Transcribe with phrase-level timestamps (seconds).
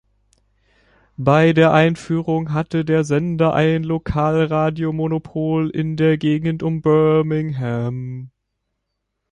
[1.17, 8.31] Bei der Einführung hatte der Sender ein Lokalradio-Monopol in der Gegend um Birmingham.